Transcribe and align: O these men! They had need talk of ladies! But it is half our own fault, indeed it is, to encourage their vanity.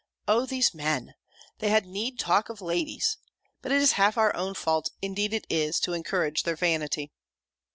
O 0.27 0.47
these 0.47 0.73
men! 0.73 1.13
They 1.59 1.69
had 1.69 1.85
need 1.85 2.17
talk 2.17 2.49
of 2.49 2.59
ladies! 2.59 3.17
But 3.61 3.71
it 3.71 3.79
is 3.83 3.91
half 3.91 4.17
our 4.17 4.35
own 4.35 4.55
fault, 4.55 4.89
indeed 4.99 5.31
it 5.31 5.45
is, 5.47 5.79
to 5.81 5.93
encourage 5.93 6.41
their 6.41 6.55
vanity. 6.55 7.11